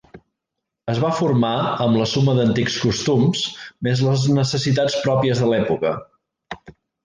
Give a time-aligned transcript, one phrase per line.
[0.93, 1.51] Es va formar
[1.85, 3.45] amb la suma d'antics costums
[3.89, 5.97] més les necessitats pròpies de l'època.